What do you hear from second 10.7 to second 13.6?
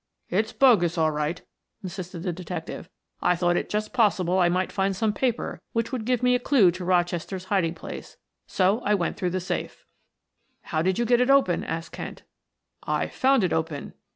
did you get it open?" asked Kent. "I found it